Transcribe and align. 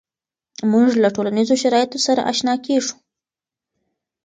مونږ 0.71 0.89
له 1.03 1.09
ټولنیزو 1.15 1.55
شرایطو 1.61 1.99
سره 2.07 2.21
آشنا 2.31 2.53
کیږو. 2.65 2.93